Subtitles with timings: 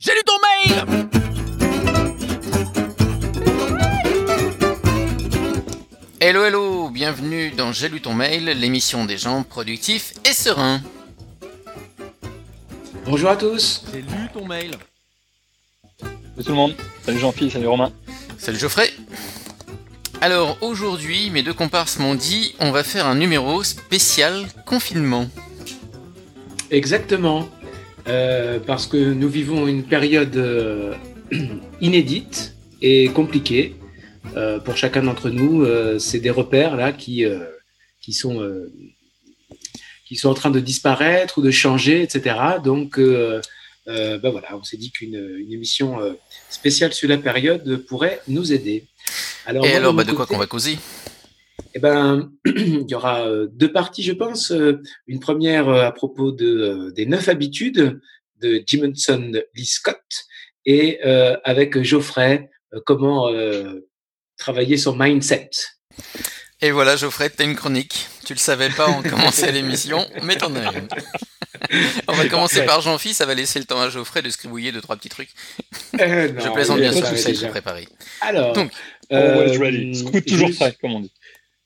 [0.00, 0.86] J'ai lu ton mail
[6.20, 10.80] Hello hello, bienvenue dans J'ai lu ton mail, l'émission des gens productifs et sereins.
[13.06, 13.82] Bonjour à tous.
[13.92, 14.70] J'ai lu ton mail.
[16.00, 16.74] Salut tout le monde.
[17.04, 17.92] Salut Jean-Philippe, salut Romain.
[18.38, 18.92] Salut Geoffrey.
[20.20, 25.26] Alors aujourd'hui, mes deux comparses m'ont dit on va faire un numéro spécial confinement.
[26.70, 27.48] Exactement.
[28.08, 30.94] Euh, parce que nous vivons une période euh,
[31.80, 33.76] inédite et compliquée
[34.36, 35.66] euh, pour chacun d'entre nous.
[35.98, 37.24] c'est des repères là qui,
[38.00, 38.40] qui, sont,
[40.06, 42.36] qui sont en train de disparaître ou de changer, etc.
[42.64, 45.98] Donc, ben voilà, on s'est dit qu'une une émission
[46.50, 48.86] spéciale sur la période pourrait nous aider.
[49.46, 50.78] Alors, et moi, alors, de bah, mon de quoi qu'on va causer?
[51.74, 54.50] Eh ben, il y aura euh, deux parties, je pense.
[54.52, 58.00] Euh, Une première euh, à propos de, des neuf habitudes
[58.40, 60.00] de Jimonson Lee Scott
[60.64, 62.50] et euh, avec Geoffrey,
[62.86, 63.80] comment euh,
[64.36, 65.50] travailler son mindset.
[66.60, 68.06] Et voilà Geoffrey, t'as une chronique.
[68.24, 70.88] Tu le savais pas en commençant l'émission, mais t'en as une.
[72.06, 74.80] On va commencer par Jean-Philippe, ça va laisser le temps à Geoffrey de scribouiller deux,
[74.80, 75.30] trois petits trucs.
[76.00, 77.46] Euh, Je plaisante bien est sûr, pas tu sais que déjà.
[77.46, 77.88] j'ai préparé.
[78.20, 78.70] Alors, Donc,
[79.12, 79.94] euh, Always ready.
[79.96, 81.12] Scoot je toujours prêt, comme on dit.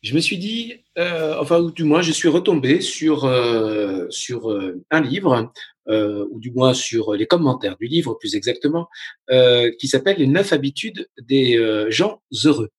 [0.03, 4.50] Je me suis dit, euh, enfin, ou du moins, je suis retombé sur, euh, sur
[4.50, 5.53] euh, un livre,
[5.89, 8.89] euh, ou du moins sur les commentaires du livre, plus exactement,
[9.30, 12.70] euh, qui s'appelle Les neuf habitudes des euh, gens heureux.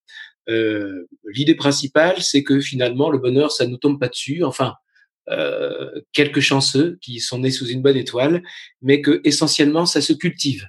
[0.47, 4.43] L'idée principale, c'est que finalement, le bonheur, ça nous tombe pas dessus.
[4.43, 4.75] Enfin,
[6.11, 8.43] quelques chanceux qui sont nés sous une bonne étoile,
[8.81, 10.67] mais que essentiellement, ça se cultive.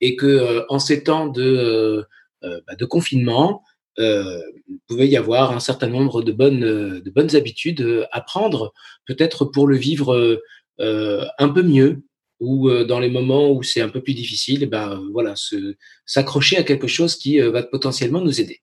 [0.00, 2.06] Et que en ces temps de,
[2.42, 3.62] bah, de confinement,
[3.98, 8.04] euh, il pouvait y avoir un certain nombre de bonnes, euh, de bonnes habitudes euh,
[8.12, 8.72] à prendre,
[9.06, 10.40] peut-être pour le vivre euh,
[10.80, 12.02] euh, un peu mieux,
[12.40, 15.74] ou euh, dans les moments où c'est un peu plus difficile, eh ben voilà, se-
[16.06, 18.60] s'accrocher à quelque chose qui va potentiellement nous aider.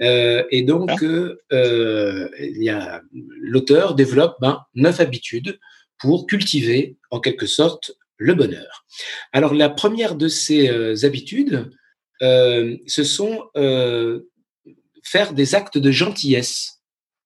[0.00, 3.02] Euh, et donc, il y a
[3.40, 5.58] l'auteur développe ben, neuf habitudes
[5.98, 8.84] pour cultiver en quelque sorte le bonheur.
[9.32, 11.70] Alors la première de ces habitudes,
[12.22, 14.22] euh, ce sont euh,
[15.12, 16.56] faire des actes de gentillesse,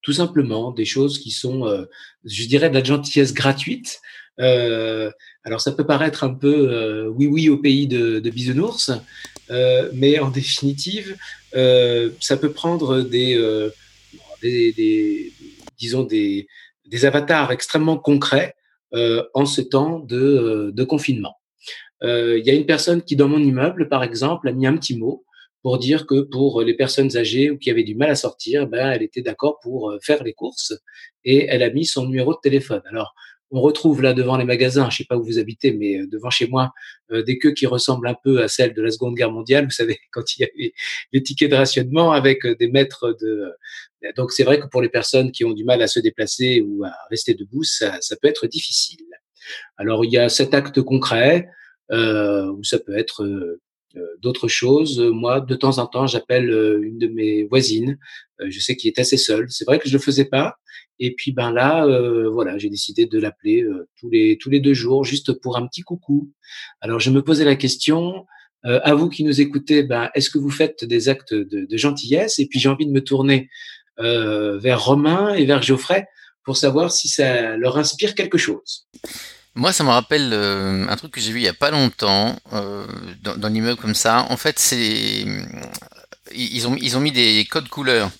[0.03, 1.85] tout simplement, des choses qui sont, euh,
[2.25, 3.91] je dirais, de la gentillesse gratuite.
[4.39, 5.11] Euh,
[5.47, 8.91] alors ça peut paraître un peu euh, oui oui au pays de, de bisounours,
[9.51, 11.09] euh, mais en définitive,
[11.63, 13.69] euh, ça peut prendre des, euh,
[14.43, 15.33] des, des-
[15.79, 16.47] disons des,
[16.93, 18.51] des avatars extrêmement concrets
[19.35, 20.25] en ce temps de,
[20.79, 21.37] de confinement.
[22.03, 24.97] Il y a une personne qui, dans mon immeuble, par exemple, a mis un petit
[25.03, 25.15] mot
[25.63, 28.93] pour dire que pour les personnes âgées ou qui avaient du mal à sortir, ben,
[28.93, 30.75] elle était d'accord pour euh, faire les courses
[31.25, 32.83] et elle a mis son numéro de téléphone.
[32.87, 33.15] Alors,
[33.53, 36.31] on retrouve là devant les magasins, je sais pas où vous habitez, mais euh, devant
[36.31, 36.73] chez moi,
[37.11, 39.65] euh, des queues qui ressemblent un peu à celles de la Seconde Guerre mondiale.
[39.65, 40.73] Vous savez, quand il y avait
[41.13, 43.53] les tickets de rationnement avec des mètres de.
[44.17, 46.85] Donc, c'est vrai que pour les personnes qui ont du mal à se déplacer ou
[46.85, 49.05] à rester debout, ça, peut être difficile.
[49.77, 51.49] Alors, il y a cet acte concret,
[51.91, 53.59] ou ça peut être
[54.23, 55.01] d'autres choses.
[55.01, 57.99] Moi, de temps en temps, j'appelle euh, une de mes voisines.
[58.41, 59.47] Euh, je sais qu'il est assez seul.
[59.49, 60.57] C'est vrai que je le faisais pas.
[60.99, 64.61] Et puis, ben là, euh, voilà, j'ai décidé de l'appeler euh, tous les tous les
[64.61, 66.31] deux jours, juste pour un petit coucou.
[66.81, 68.27] Alors, je me posais la question.
[68.67, 71.77] Euh, à vous qui nous écoutez, ben, est-ce que vous faites des actes de, de
[71.79, 72.39] gentillesse?
[72.39, 73.49] Et puis, j'ai envie de me tourner
[73.99, 76.07] euh, vers Romain et vers Geoffrey
[76.45, 78.87] pour savoir si ça leur inspire quelque chose.
[79.55, 82.37] Moi, ça me rappelle euh, un truc que j'ai vu il y a pas longtemps
[82.53, 82.87] euh,
[83.23, 84.27] dans, dans l'immeuble comme ça.
[84.31, 85.27] En fait, c'est
[86.33, 88.11] ils ont ils ont mis des codes couleurs,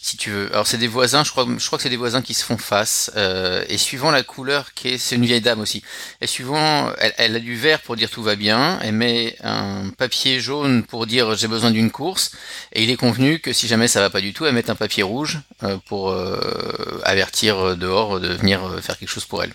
[0.00, 0.52] si tu veux.
[0.52, 2.58] Alors c'est des voisins, je crois je crois que c'est des voisins qui se font
[2.58, 5.82] face euh, et suivant la couleur qui est c'est une vieille dame aussi.
[6.20, 9.90] Et suivant elle, elle a du vert pour dire tout va bien, elle met un
[9.98, 12.32] papier jaune pour dire j'ai besoin d'une course
[12.72, 14.76] et il est convenu que si jamais ça va pas du tout, elle met un
[14.76, 19.52] papier rouge euh, pour euh, avertir dehors de venir euh, faire quelque chose pour elle.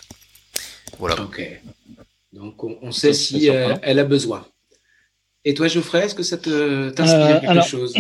[1.00, 1.20] Voilà.
[1.22, 1.62] Ok.
[2.34, 3.80] Donc, on, on sait si euh, surprenant.
[3.84, 4.46] elle a besoin.
[5.44, 7.94] Et toi, Geoffrey, est-ce que ça t'inspire Euh, quelque alors, chose?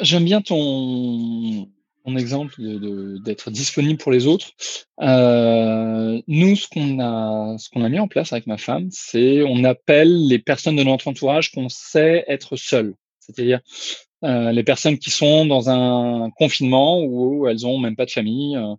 [0.00, 1.68] J'aime bien ton,
[2.04, 4.50] ton exemple de- de- d'être disponible pour les autres.
[5.00, 9.42] Euh, nous, ce qu'on a, ce qu'on a mis en place avec ma femme, c'est
[9.42, 12.94] on appelle les personnes de notre entourage qu'on sait être seules.
[13.18, 13.60] C'est-à-dire
[14.24, 18.56] euh, les personnes qui sont dans un confinement où elles ont même pas de famille.
[18.56, 18.74] Euh,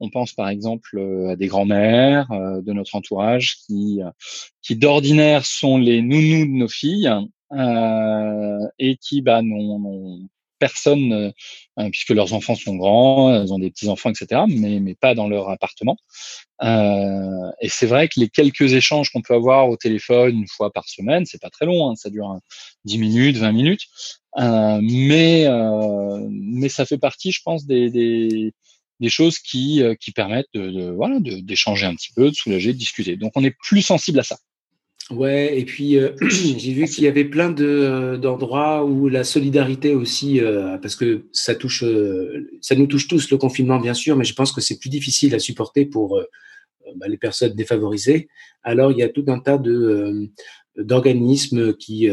[0.00, 4.10] on pense par exemple euh, à des grands-mères euh, de notre entourage qui, euh,
[4.62, 7.10] qui d'ordinaire sont les nounous de nos filles
[8.78, 11.32] et qui bah, n'ont personne,
[11.90, 15.28] puisque leurs enfants sont grands, elles ont des petits enfants, etc., mais, mais pas dans
[15.28, 15.96] leur appartement.
[16.62, 20.88] et c'est vrai que les quelques échanges qu'on peut avoir au téléphone une fois par
[20.88, 22.38] semaine, c'est pas très long, hein, ça dure
[22.84, 23.86] 10 minutes, 20 minutes,
[24.36, 25.48] mais
[26.30, 28.52] mais ça fait partie, je pense, des,
[29.00, 32.78] des choses qui, qui permettent de, de voilà d'échanger un petit peu, de soulager, de
[32.78, 33.16] discuter.
[33.16, 34.38] Donc on est plus sensible à ça.
[35.10, 39.94] Ouais, et puis euh, j'ai vu qu'il y avait plein de, d'endroits où la solidarité
[39.94, 44.16] aussi, euh, parce que ça touche, euh, ça nous touche tous le confinement bien sûr,
[44.16, 46.20] mais je pense que c'est plus difficile à supporter pour
[46.96, 48.28] bah, les personnes défavorisées.
[48.62, 50.28] Alors il y a tout un tas de
[50.76, 52.08] d'organismes qui,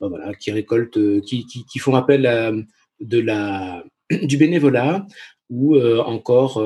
[0.00, 2.52] bah, voilà, qui récoltent, qui, qui, qui, font appel à
[3.00, 3.84] de la
[4.22, 5.06] du bénévolat
[5.50, 6.62] ou encore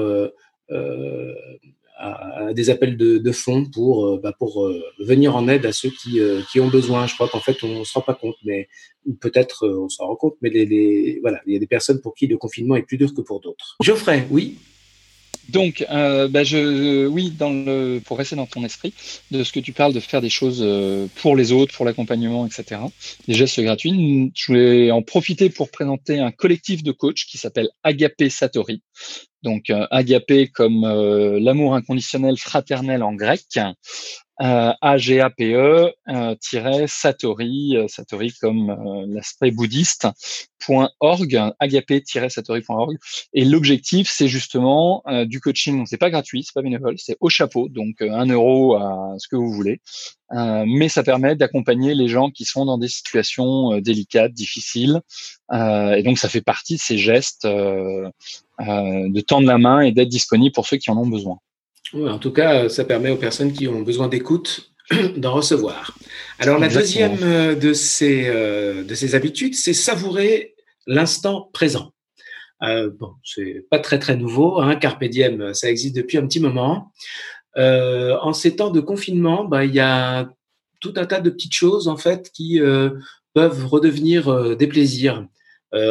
[1.97, 5.91] à, des appels de, de fonds pour, euh, bah, euh, venir en aide à ceux
[5.91, 7.07] qui, euh, qui ont besoin.
[7.07, 8.69] Je crois qu'en fait, on ne se rend pas compte, mais
[9.21, 12.77] peut-être on s'en rend compte, mais il y a des personnes pour qui le confinement
[12.77, 13.77] est plus dur que pour d'autres.
[13.83, 14.59] Geoffrey, oui?
[15.49, 17.33] Donc, bah oui,
[18.05, 18.93] pour rester dans ton esprit,
[19.31, 20.67] de ce que tu parles de faire des choses
[21.17, 22.81] pour les autres, pour l'accompagnement, etc.
[23.29, 24.33] Des gestes gratuits.
[24.35, 28.83] Je voulais en profiter pour présenter un collectif de coachs qui s'appelle Agapé Satori.
[29.47, 33.61] Donc, euh, Agapé comme euh, l'amour inconditionnel fraternel en grec
[34.43, 36.35] euh, AGAPE euh,
[36.89, 40.09] Satori, Satori comme l'aspect bouddhiste,
[40.99, 42.97] .org, agape-satori.org.
[43.33, 45.87] Et l'objectif, c'est justement du coaching.
[45.87, 49.37] C'est pas gratuit, c'est pas bénévole, c'est au chapeau, donc un euro à ce que
[49.37, 49.81] vous voulez.
[50.33, 55.01] mais ça permet d'accompagner les gens qui sont dans des situations délicates, difficiles.
[55.53, 57.47] et donc, ça fait partie de ces gestes
[58.59, 61.39] de tendre la main et d'être disponible pour ceux qui en ont besoin
[61.95, 64.73] en tout cas, ça permet aux personnes qui ont besoin d'écoute
[65.17, 65.97] d'en recevoir.
[66.39, 70.55] Alors, la deuxième euh, de ces, euh, de ces habitudes, c'est savourer
[70.87, 71.93] l'instant présent.
[72.63, 76.41] Euh, bon, c'est pas très très nouveau, hein, Carpe diem, ça existe depuis un petit
[76.41, 76.93] moment.
[77.57, 80.29] Euh, en ces temps de confinement, bah, il y a
[80.81, 82.61] tout un tas de petites choses en fait qui
[83.33, 85.27] peuvent redevenir des plaisirs.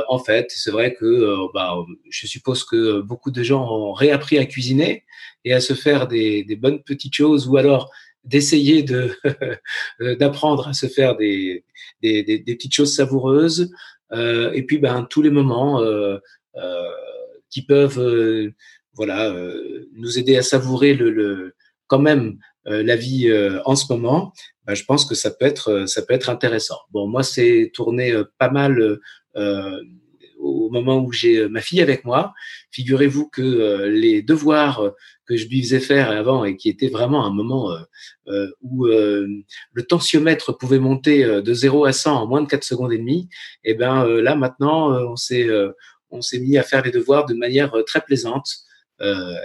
[0.07, 1.75] En fait, c'est vrai que bah,
[2.09, 5.05] je suppose que beaucoup de gens ont réappris à cuisiner
[5.43, 7.91] et à se faire des, bonnes petites choses ou alors
[8.23, 9.11] d'essayer de
[10.19, 11.63] d'apprendre à se faire des,
[12.01, 13.71] des, petites choses savoureuses.
[14.11, 16.17] Euh, et puis ben tous les moments euh,
[16.55, 16.91] euh,
[17.55, 18.53] qui peuvent euh,
[18.93, 21.55] voilà euh, nous aider à savourer le,
[21.87, 23.31] quand même euh, la vie
[23.63, 24.33] en ce moment
[24.65, 26.79] ben, je pense que ça peut être ça peut être intéressant.
[26.91, 28.99] Bon moi c'est tourné pas mal
[30.37, 32.33] au moment où j'ai ma fille avec moi
[32.71, 34.93] figurez-vous que les devoirs
[35.25, 37.79] que je lui faisais faire avant et qui était vraiment un moment euh,
[38.27, 39.27] euh où euh,
[39.73, 42.97] le tensiomètre pouvait monter euh, de 0 à 100 en moins de 4 secondes et
[42.97, 43.29] demie,
[43.63, 45.47] et eh ben là maintenant on s'est
[46.11, 48.47] on s'est mis à faire les devoirs de manière très plaisante.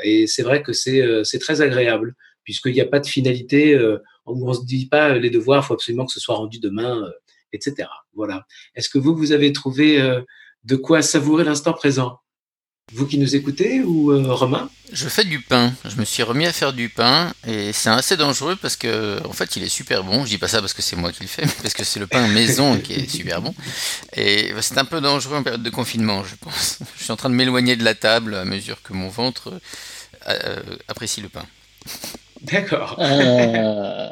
[0.05, 2.15] Et c'est vrai que c'est c'est très agréable
[2.45, 3.79] puisqu'il n'y a pas de finalité
[4.27, 7.11] où on se dit pas les devoirs faut absolument que ce soit rendu demain
[7.53, 7.89] etc.
[8.15, 8.47] Voilà.
[8.75, 10.01] Est-ce que vous vous avez trouvé
[10.65, 12.19] de quoi savourer l'instant présent?
[12.93, 14.69] Vous qui nous écoutez ou euh, Romain?
[14.93, 15.73] Je fais du pain.
[15.85, 19.33] Je me suis remis à faire du pain et c'est assez dangereux parce que en
[19.33, 20.25] fait il est super bon.
[20.25, 22.01] Je dis pas ça parce que c'est moi qui le fais, mais parce que c'est
[22.01, 23.55] le pain maison qui est super bon.
[24.17, 26.81] Et c'est un peu dangereux en période de confinement, je pense.
[26.97, 29.61] Je suis en train de m'éloigner de la table à mesure que mon ventre
[30.29, 31.47] euh, apprécie le pain.
[32.43, 32.97] D'accord.
[32.99, 34.09] Euh,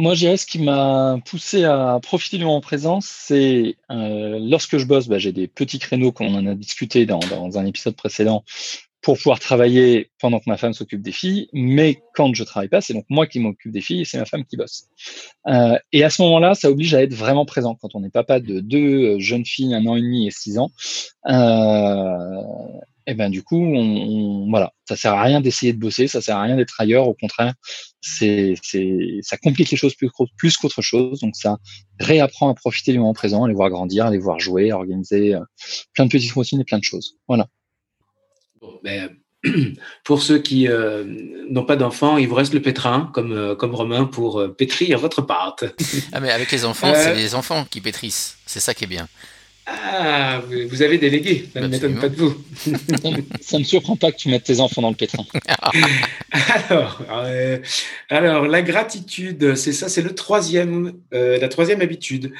[0.00, 4.78] moi, je dirais ce qui m'a poussé à profiter du moment présent, c'est euh, lorsque
[4.78, 7.66] je bosse, bah, j'ai des petits créneaux, comme on en a discuté dans, dans un
[7.66, 8.42] épisode précédent,
[9.02, 11.48] pour pouvoir travailler pendant que ma femme s'occupe des filles.
[11.52, 14.24] Mais quand je travaille pas, c'est donc moi qui m'occupe des filles et c'est ma
[14.24, 14.88] femme qui bosse.
[15.46, 17.74] Euh, et à ce moment-là, ça oblige à être vraiment présent.
[17.74, 20.70] Quand on est papa de deux jeunes filles, un an et demi et six ans,
[21.28, 22.42] euh,
[23.06, 26.36] et ben du coup, on, voilà, ça sert à rien d'essayer de bosser, ça sert
[26.36, 27.08] à rien d'être ailleurs.
[27.08, 27.54] Au contraire,
[28.00, 31.20] c'est, c'est, ça complique les choses plus, plus qu'autre chose.
[31.20, 31.58] Donc ça
[31.98, 34.76] réapprend à profiter du moment présent, à les voir grandir, à les voir jouer, à
[34.76, 35.40] organiser euh,
[35.94, 37.16] plein de petites routines et plein de choses.
[37.28, 37.46] Voilà.
[38.60, 39.10] Bon, ben,
[40.04, 41.04] pour ceux qui euh,
[41.50, 44.98] n'ont pas d'enfants, il vous reste le pétrin, comme, euh, comme Romain, pour euh, pétrir
[44.98, 45.64] votre pâte.
[46.12, 48.38] ah, mais avec les enfants, c'est les enfants qui pétrissent.
[48.46, 49.08] C'est ça qui est bien.
[49.72, 52.34] Ah, vous avez délégué, ça ne m'étonne pas de vous.
[53.40, 55.24] ça ne me surprend pas que tu mettes tes enfants dans le pétrin.
[56.32, 57.58] alors, euh,
[58.08, 62.32] alors, la gratitude, c'est ça, c'est le troisième, euh, la troisième habitude.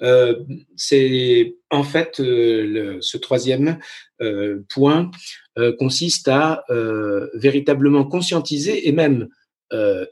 [0.00, 0.36] Euh,
[0.76, 3.78] c'est en fait le, ce troisième
[4.68, 5.10] point
[5.78, 6.64] consiste à
[7.34, 9.28] véritablement conscientiser et même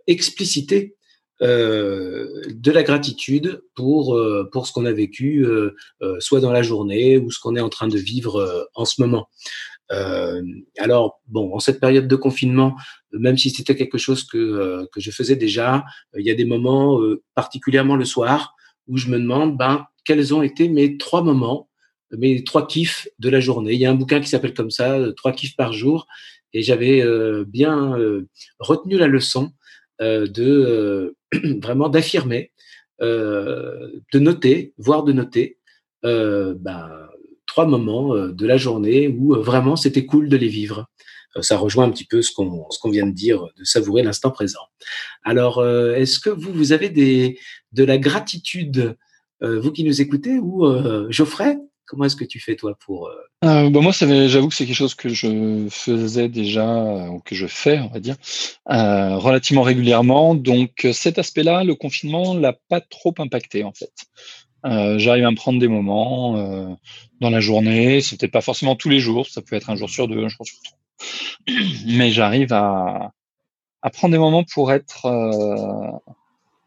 [0.07, 0.97] expliciter
[1.41, 4.19] de la gratitude pour,
[4.53, 5.47] pour ce qu'on a vécu,
[6.19, 9.29] soit dans la journée ou ce qu'on est en train de vivre en ce moment.
[10.79, 12.77] alors, bon, en cette période de confinement,
[13.13, 15.85] même si c'était quelque chose que, que je faisais déjà,
[16.17, 17.01] il y a des moments,
[17.35, 18.55] particulièrement le soir,
[18.89, 21.69] où je me demande ben, quels ont été mes trois moments,
[22.13, 23.75] mes trois kiffs de la journée.
[23.75, 26.07] Il y a un bouquin qui s'appelle comme ça, Trois kiffs par jour,
[26.53, 27.05] et j'avais
[27.47, 27.95] bien
[28.59, 29.53] retenu la leçon
[30.01, 31.17] de
[31.63, 32.53] vraiment d'affirmer,
[33.03, 35.59] euh, de noter, voire de noter
[36.05, 36.91] euh, ben,
[37.47, 40.89] trois moments euh, de la journée où vraiment c'était cool de les vivre.
[41.43, 44.63] Ça rejoint un petit peu ce qu'on qu'on vient de dire, de savourer l'instant présent.
[45.23, 47.39] Alors, est-ce que vous vous avez des
[47.73, 48.97] de la gratitude,
[49.43, 50.65] vous qui nous écoutez, ou
[51.11, 51.59] Geoffrey?
[51.87, 53.15] Comment est-ce que tu fais toi pour euh...
[53.45, 57.47] euh bah, moi, j'avoue que c'est quelque chose que je faisais déjà ou que je
[57.47, 58.17] fais, on va dire,
[58.71, 60.35] euh, relativement régulièrement.
[60.35, 63.93] Donc cet aspect-là, le confinement l'a pas trop impacté en fait.
[64.67, 66.75] Euh, J'arrive à me prendre des moments euh,
[67.21, 68.01] dans la journée.
[68.01, 69.27] C'était pas forcément tous les jours.
[69.27, 70.79] Ça peut être un jour sur deux, un jour sur trois.
[71.87, 73.13] Mais j'arrive à,
[73.83, 75.93] à prendre des moments pour être euh,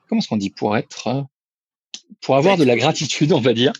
[0.07, 0.51] comment est-ce qu'on dit?
[0.51, 1.25] Pour être
[2.21, 3.73] pour avoir de la gratitude, on va dire.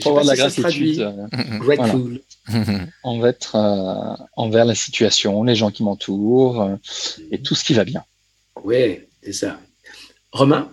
[0.00, 1.00] pour avoir de la gratitude.
[1.00, 2.20] Euh, Grateful.
[2.52, 6.76] Euh, envers la situation, les gens qui m'entourent euh,
[7.30, 8.04] et tout ce qui va bien.
[8.64, 9.58] Oui, c'est ça.
[10.32, 10.68] Romain?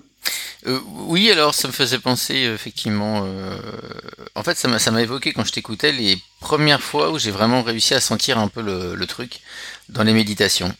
[0.65, 3.25] Oui, alors ça me faisait penser effectivement.
[4.35, 7.31] en fait, ça m'a, ça m'a évoqué quand je t'écoutais les premières fois où j'ai
[7.31, 9.39] vraiment réussi à sentir un peu le, truc
[9.87, 10.75] dans les méditations.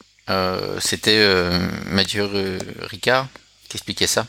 [0.79, 1.49] c'était
[1.85, 2.27] Mathieu
[2.81, 3.29] Ricard
[3.69, 4.27] qui expliquait ça.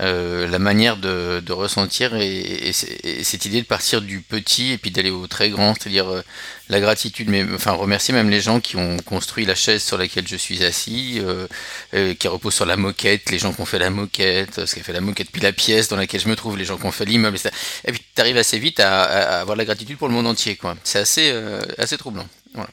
[0.00, 5.10] Euh, la manière de, ressentir et, cette idée de partir du petit et puis d'aller
[5.10, 6.22] au très grand, c'est-à-dire euh,
[6.70, 10.26] la gratitude, mais enfin remercier même les gens qui ont construit la chaise sur laquelle
[10.26, 13.90] je suis assis, euh, qui repose sur la moquette, les gens qui ont fait la
[13.90, 16.56] moquette, ce qui a fait la moquette, puis la pièce dans laquelle je me trouve,
[16.56, 17.54] les gens qui ont fait l'immeuble, etc.
[17.84, 20.76] Et puis tu arrives assez vite à, avoir la gratitude pour le monde entier, quoi.
[20.84, 21.34] C'est assez,
[21.76, 22.26] assez troublant.
[22.54, 22.70] Voilà.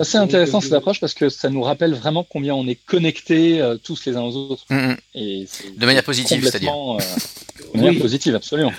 [0.00, 3.76] C'est intéressant cette approche parce que ça nous rappelle vraiment combien on est connectés euh,
[3.76, 4.64] tous les uns aux autres.
[4.70, 4.96] Mm, mm.
[5.14, 6.72] Et de manière positive, c'est-à-dire.
[6.72, 6.98] Euh,
[7.74, 8.72] de manière positive, absolument.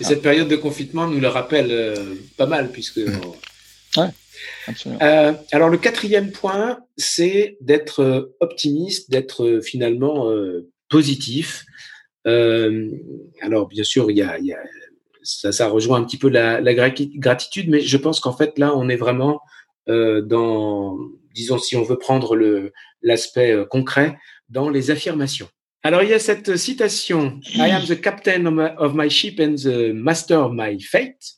[0.00, 2.98] Et cette période de confinement nous le rappelle euh, pas mal puisque.
[2.98, 3.20] Mm.
[3.96, 4.10] Ouais,
[4.68, 5.00] absolument.
[5.52, 10.30] alors le quatrième point, c'est d'être optimiste, d'être finalement
[10.88, 11.64] positif.
[12.24, 14.58] alors bien sûr, il y a, y a
[15.22, 18.72] ça, ça, rejoint un petit peu la, la gratitude, mais je pense qu'en fait là,
[18.74, 19.38] on est vraiment euh,
[20.22, 20.98] dans,
[21.34, 22.36] disons, si on veut prendre
[23.02, 24.16] l'aspect euh, concret,
[24.48, 25.48] dans les affirmations.
[25.82, 28.44] Alors, il y a cette citation I am the captain
[28.76, 31.36] of my, ship and the master of my fate.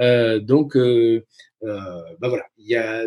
[0.00, 1.24] Euh, donc, euh,
[1.64, 3.04] euh, ben voilà, il y a,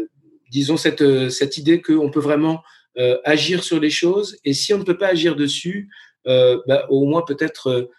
[0.51, 2.61] disons, cette, idée qu'on peut vraiment
[2.97, 5.89] euh, agir sur les choses et si on ne peut pas agir dessus,
[6.25, 7.89] ben, au moins peut-être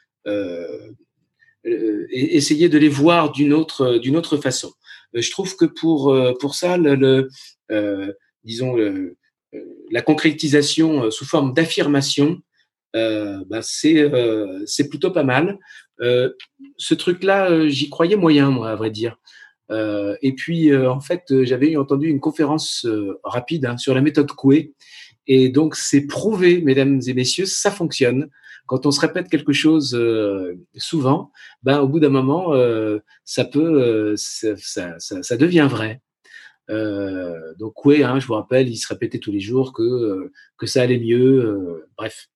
[2.10, 4.70] essayer de les voir d'une autre façon.
[5.16, 7.28] Euh, je trouve que pour, euh, pour ça, le,
[7.70, 8.12] euh,
[8.44, 8.76] disons,
[9.90, 12.40] la concrétisation sous forme d'affirmation,
[12.94, 14.10] bah, c'est
[14.66, 15.58] c'est plutôt pas mal.
[16.00, 19.18] ce truc-là, j'y croyais moyen, moi, à vrai dire.
[19.70, 22.86] et puis, en fait, j'avais entendu une conférence
[23.22, 24.74] rapide hein, sur la méthode Coué.
[25.26, 28.30] Et donc, c'est prouvé, mesdames et messieurs, ça fonctionne
[28.68, 31.32] quand on se répète quelque chose euh, souvent,
[31.62, 36.00] ben, au bout d'un moment, euh, ça peut, euh, ça, ça, ça, devient vrai.
[36.68, 40.82] donc oui, hein, je vous rappelle, il se répétait tous les jours que, que ça
[40.82, 41.88] allait mieux.
[41.96, 42.28] bref.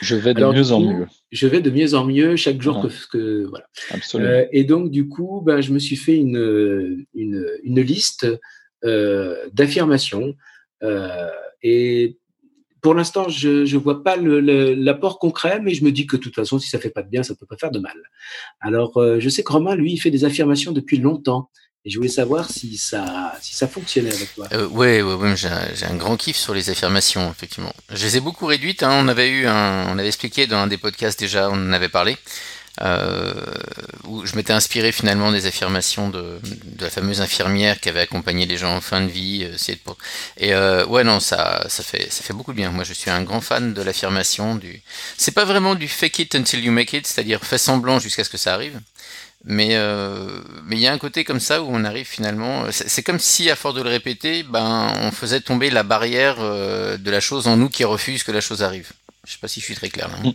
[0.00, 1.06] Je vais de mieux en mieux.
[1.30, 3.66] Je vais de mieux en mieux chaque jour que, que, voilà.
[3.90, 4.46] Absolument.
[4.52, 8.26] et donc du coup, ben, je me suis fait une, une, une liste
[8.82, 10.34] d'affirmations.
[11.62, 12.19] et
[12.82, 16.34] pour l'instant, je ne vois pas l'apport concret, mais je me dis que de toute
[16.34, 17.96] façon, si ça fait pas de bien, ça peut pas faire de mal.
[18.60, 21.50] Alors, euh, je sais que Romain, lui, il fait des affirmations depuis longtemps.
[21.86, 24.46] Et je voulais savoir si ça, si ça fonctionnait avec toi.
[24.52, 27.72] Euh, ouais, ouais, ouais j'ai un, grand kiff sur les affirmations, effectivement.
[27.88, 28.82] Je les ai beaucoup réduites.
[28.82, 29.00] Hein.
[29.02, 31.88] On avait eu un, on avait expliqué dans un des podcasts déjà, on en avait
[31.88, 32.18] parlé
[34.04, 38.46] où je m'étais inspiré finalement des affirmations de, de, la fameuse infirmière qui avait accompagné
[38.46, 39.44] les gens en fin de vie.
[39.44, 39.74] Euh,
[40.36, 42.70] et euh, ouais, non, ça, ça, fait, ça fait beaucoup de bien.
[42.70, 44.54] Moi, je suis un grand fan de l'affirmation.
[44.56, 44.82] Du...
[45.16, 48.30] C'est pas vraiment du fake it until you make it, c'est-à-dire fais semblant jusqu'à ce
[48.30, 48.80] que ça arrive.
[49.44, 52.66] Mais euh, mais il y a un côté comme ça où on arrive finalement.
[52.70, 56.98] C'est comme si à force de le répéter, ben on faisait tomber la barrière euh,
[56.98, 58.90] de la chose en nous qui refuse que la chose arrive.
[59.26, 60.16] Je sais pas si je suis très clair là.
[60.22, 60.32] Hein.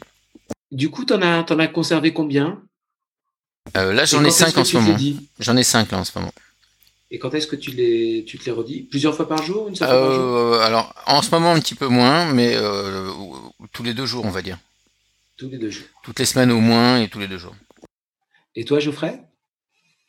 [0.75, 2.61] Du coup, t'en as, en as conservé combien?
[3.77, 4.97] Euh, Là, j'en ai cinq en ce moment.
[5.39, 6.33] J'en ai cinq là en ce moment.
[7.11, 8.81] Et quand est-ce que tu, les, tu te les redis?
[8.81, 10.23] Plusieurs fois par jour, une seule fois par jour?
[10.23, 13.09] Euh, Alors, en ce moment, un petit peu moins, mais euh,
[13.71, 14.57] tous les deux jours, on va dire.
[15.37, 15.87] Tous les deux jours.
[16.03, 17.55] Toutes les semaines au moins et tous les deux jours.
[18.55, 19.17] Et toi, Geoffrey?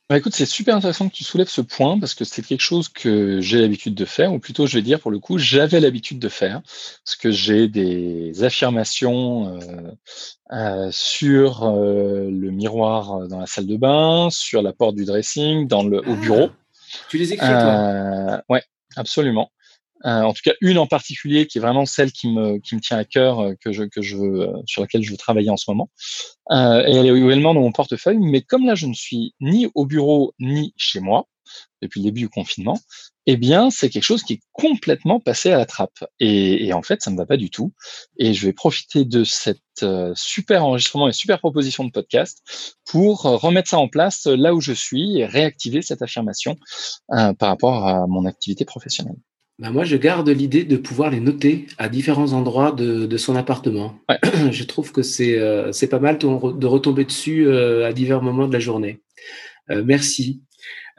[0.09, 2.89] Bah, écoute, c'est super intéressant que tu soulèves ce point parce que c'est quelque chose
[2.89, 6.21] que j'ai l'habitude de faire, ou plutôt je vais dire pour le coup, j'avais l'habitude
[6.21, 6.63] de faire,
[7.05, 9.91] parce que j'ai des affirmations euh,
[10.53, 15.67] euh, sur euh, le miroir dans la salle de bain, sur la porte du dressing,
[15.67, 16.51] dans le, au ah, bureau.
[17.09, 18.43] Tu les écris toi?
[18.49, 18.63] Ouais,
[18.95, 19.51] absolument.
[20.05, 22.81] Euh, en tout cas une en particulier qui est vraiment celle qui me, qui me
[22.81, 25.51] tient à cœur, euh, que je, que je veux, euh, sur laquelle je veux travailler
[25.51, 25.91] en ce moment.
[26.51, 29.69] Euh, et elle est également dans mon portefeuille, mais comme là je ne suis ni
[29.75, 31.27] au bureau ni chez moi
[31.81, 32.79] depuis le début du confinement,
[33.27, 36.05] eh bien c'est quelque chose qui est complètement passé à la trappe.
[36.21, 37.73] Et, et en fait ça ne va pas du tout.
[38.19, 39.61] Et je vais profiter de cette
[40.15, 42.43] super enregistrement et super proposition de podcast
[42.85, 46.57] pour remettre ça en place là où je suis et réactiver cette affirmation
[47.09, 49.17] par rapport à mon activité professionnelle.
[49.59, 53.37] Bah, moi, je garde l'idée de pouvoir les noter à différents endroits de, de son
[53.37, 53.99] appartement.
[54.51, 58.49] je trouve que c'est euh, c'est pas mal de, retomber dessus euh, à divers moments
[58.49, 59.01] de la journée.
[59.71, 60.43] Euh, merci.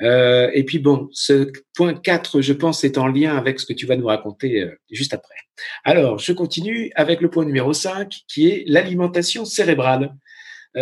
[0.02, 3.74] Euh, et puis bon, ce point 4, je pense, est en lien avec ce que
[3.74, 5.36] tu vas nous raconter euh, juste après.
[5.84, 10.16] Alors, je continue avec le point numéro 5, qui est l'alimentation cérébrale.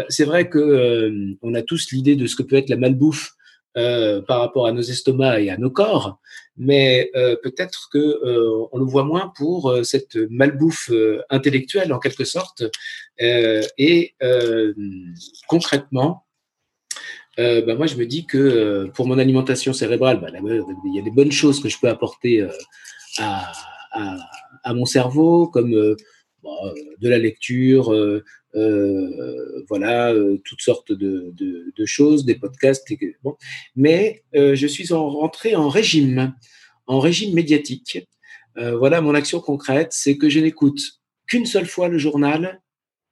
[0.10, 3.35] c'est vrai que on a tous l'idée de ce que peut être la malbouffe
[3.78, 6.22] euh, par rapport à nos estomacs et à nos corps,
[6.56, 10.90] mais euh, peut-être que euh, on le voit moins pour cette malbouffe
[11.30, 12.64] intellectuelle en quelque sorte.
[13.20, 14.16] et
[15.50, 16.26] concrètement,
[17.38, 21.12] bah, moi je me dis que pour mon alimentation cérébrale, bah, il y a des
[21.12, 22.48] bonnes choses que je peux apporter
[23.20, 25.96] à, mon cerveau, comme
[26.42, 27.94] bah, de la lecture,
[29.70, 32.88] voilà, euh, toutes sortes de, choses, des podcasts.
[33.76, 36.34] Mais euh, je suis en, rentré en régime,
[36.88, 38.08] en régime médiatique.
[38.56, 40.80] voilà, mon action concrète, c'est que je n'écoute
[41.28, 42.62] qu'une seule fois le journal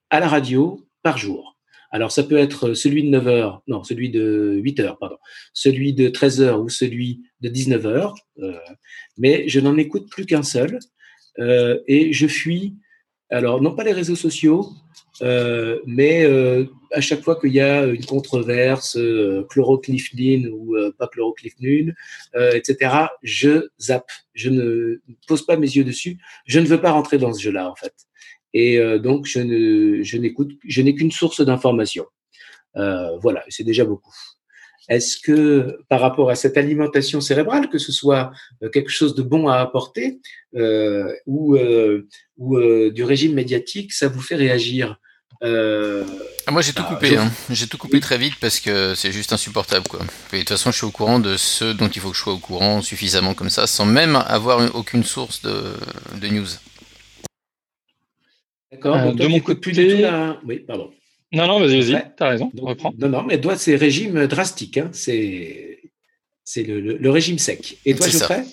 [0.09, 1.53] à la radio par jour.
[1.93, 5.17] Alors, ça peut être celui de 9 heures, non, celui de 8 heures, pardon,
[5.53, 8.57] celui de 13 heures ou celui de 19 heures, euh,
[9.15, 10.79] mais je n'en écoute plus qu'un seul.
[11.39, 12.75] Euh, et je fuis,
[13.33, 14.69] alors, non pas les réseaux sociaux,
[15.23, 21.07] euh, mais euh, à chaque fois qu'il y a une controverse, euh, ou euh, pas
[21.07, 21.95] chloroclifnine,
[22.35, 24.11] etc., je zappe.
[24.33, 26.19] Je ne pose pas mes yeux dessus.
[26.45, 27.93] Je ne veux pas rentrer dans ce jeu-là, en fait.
[28.53, 32.05] Et donc, je n'écoute, je n'ai qu'une source d'information.
[32.75, 34.13] voilà, c'est déjà beaucoup.
[34.89, 38.31] Est-ce que par rapport à cette alimentation cérébrale, que ce soit
[38.73, 40.19] quelque chose de bon à apporter
[40.55, 44.99] euh, ou, euh, ou euh, du régime médiatique, ça vous fait réagir
[45.43, 46.05] euh,
[46.47, 47.29] ah, moi j'ai tout coupé, hein.
[47.49, 49.99] j'ai tout coupé très vite parce que c'est juste insupportable quoi.
[50.31, 52.21] Et de toute façon je suis au courant de ce dont il faut que je
[52.21, 55.73] sois au courant suffisamment comme ça, sans même avoir aucune source de,
[56.21, 56.47] de news.
[58.71, 58.95] D'accord.
[58.95, 60.05] Euh, de mon côté,
[60.45, 60.91] oui, pardon.
[61.33, 62.51] Non non, vas-y, vas-y, t'as raison.
[62.61, 62.93] reprends.
[62.97, 64.89] Non non, mais toi c'est régime drastique, hein.
[64.93, 65.79] c'est
[66.43, 67.77] c'est le, le, régime sec.
[67.85, 68.43] Et toi Geoffrey?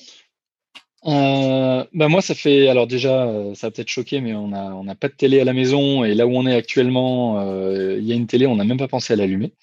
[1.07, 4.73] Euh, bah moi, ça fait alors déjà, euh, ça va peut-être choquer, mais on a
[4.75, 7.97] on n'a pas de télé à la maison et là où on est actuellement, euh,
[7.99, 9.55] il y a une télé, on n'a même pas pensé à l'allumer.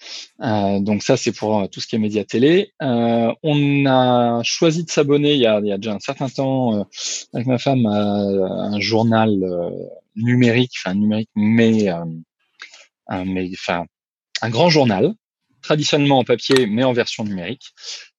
[0.42, 2.72] Euh, donc ça, c'est pour tout ce qui est média télé.
[2.82, 6.28] Euh, on a choisi de s'abonner il y a il y a déjà un certain
[6.28, 6.86] temps
[7.32, 9.30] avec ma femme à, un journal
[10.16, 11.86] numérique, enfin numérique, mais
[13.08, 13.84] mais enfin
[14.42, 15.14] un grand journal
[15.62, 17.72] traditionnellement en papier, mais en version numérique.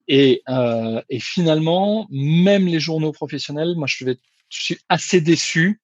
[0.08, 4.16] Et, euh, et, finalement, même les journaux professionnels, moi, je,
[4.50, 5.80] suis assez déçu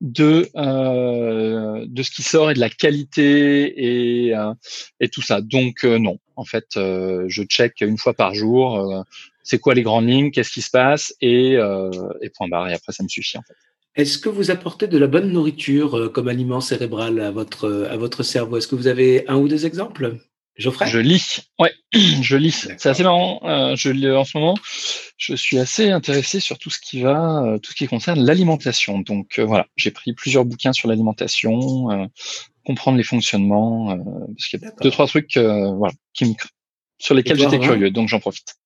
[0.00, 4.52] de euh, de ce qui sort et de la qualité et euh,
[5.00, 5.40] et tout ça.
[5.42, 8.78] Donc euh, non, en fait, euh, je check une fois par jour.
[8.78, 9.02] Euh,
[9.42, 12.68] c'est quoi les grandes lignes, qu'est-ce qui se passe et, et point barre.
[12.68, 13.54] Et après, ça me suffit en fait.
[13.96, 18.22] Est-ce que vous apportez de la bonne nourriture comme aliment cérébral à votre à votre
[18.22, 18.58] cerveau?
[18.58, 20.18] Est-ce que vous avez un ou deux exemples?
[20.56, 20.88] Geoffrey?
[20.88, 21.40] Je lis.
[21.58, 22.68] Ouais, je lis.
[22.78, 23.40] C'est assez marrant.
[23.44, 24.54] Euh, je en ce moment,
[25.16, 29.00] je suis assez intéressé sur tout ce qui va, euh, tout ce qui concerne l'alimentation.
[29.00, 32.06] Donc euh, voilà, j'ai pris plusieurs bouquins sur l'alimentation, euh,
[32.64, 33.96] comprendre les fonctionnements, euh,
[34.36, 36.34] parce qu'il y a deux trois trucs, voilà, qui me,
[36.98, 37.90] sur lesquels j'étais curieux.
[37.90, 38.56] Donc j'en profite.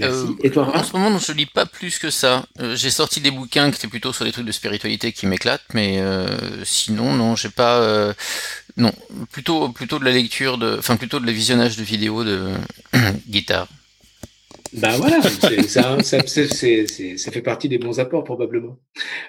[0.00, 2.44] Euh, Et toi, en ce moment, je lis pas plus que ça.
[2.60, 5.64] Euh, j'ai sorti des bouquins qui étaient plutôt sur des trucs de spiritualité qui m'éclatent,
[5.72, 6.26] mais euh,
[6.64, 8.14] sinon, non, j'ai pas.
[8.76, 8.92] Non,
[9.30, 12.52] plutôt, plutôt de la lecture, de, enfin plutôt de la visionnage de vidéos de
[13.28, 13.68] guitare.
[14.72, 18.76] Ben voilà, ça, ça, ça, fait partie des bons apports probablement.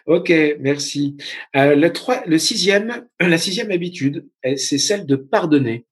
[0.08, 1.18] Ok, merci.
[1.54, 4.26] Le, 3, le sixième, la sixième habitude,
[4.58, 5.86] c'est celle de pardonner.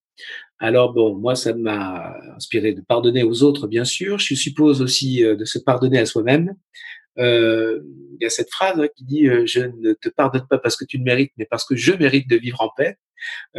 [0.59, 4.19] Alors bon, moi, ça m'a inspiré de pardonner aux autres, bien sûr.
[4.19, 6.55] Je suppose aussi euh, de se pardonner à soi-même.
[7.17, 10.85] il y a cette phrase hein, qui dit Je ne te pardonne pas parce que
[10.85, 12.97] tu le mérites, mais parce que je mérite de vivre en paix.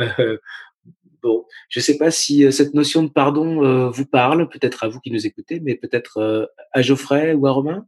[1.23, 5.01] bon, je ne sais pas si cette notion de pardon vous parle, peut-être à vous
[5.01, 7.87] qui nous écoutez, mais peut-être à Geoffrey ou à Romain?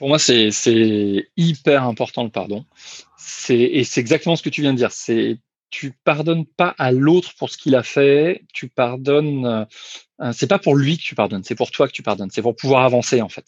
[0.00, 2.64] Pour moi, c'est hyper important le pardon.
[3.50, 4.92] Et c'est exactement ce que tu viens de dire.
[4.92, 5.38] C'est
[5.70, 8.42] tu pardonnes pas à l'autre pour ce qu'il a fait.
[8.52, 9.66] Tu pardonnes.
[10.20, 11.44] Euh, c'est pas pour lui que tu pardonnes.
[11.44, 12.30] C'est pour toi que tu pardonnes.
[12.32, 13.46] C'est pour pouvoir avancer en fait.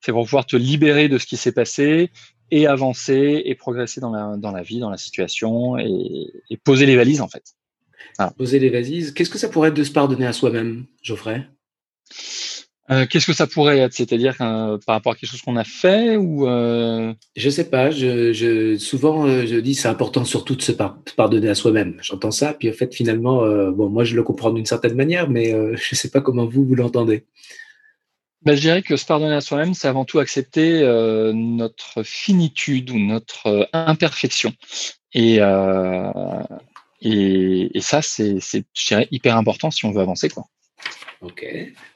[0.00, 2.10] C'est pour pouvoir te libérer de ce qui s'est passé
[2.50, 7.28] et avancer et progresser dans la, vie, dans la situation et poser les valises en
[7.28, 7.56] fait.
[8.36, 9.12] Poser les valises.
[9.12, 11.46] Qu'est-ce que ça pourrait être de se pardonner à soi-même, Geoffrey?
[12.90, 13.92] Euh, qu'est-ce que ça pourrait être?
[13.92, 17.12] C'est-à-dire euh, par rapport à quelque chose qu'on a fait ou euh...
[17.34, 17.90] Je sais pas.
[17.90, 21.96] Je, je souvent euh, je dis c'est important surtout de se pardonner à soi-même.
[22.00, 25.52] J'entends ça, puis en fait finalement bon moi je le comprends d'une certaine manière, mais
[25.76, 27.24] je sais pas comment vous vous l'entendez.
[28.42, 30.82] Ben, je dirais que se pardonner à soi-même, c'est avant tout accepter
[31.34, 34.52] notre finitude ou notre imperfection.
[35.12, 35.38] Et,
[37.02, 38.38] et, et ça, c'est,
[39.10, 40.28] hyper important si on veut avancer.
[40.28, 40.44] Quoi.
[41.22, 41.46] Ok.